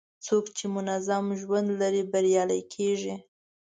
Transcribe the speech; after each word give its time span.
څوک 0.25 0.45
چې 0.57 0.65
منظم 0.75 1.25
ژوند 1.41 1.69
لري، 1.81 2.03
بریالی 2.11 2.61
کېږي. 2.73 3.15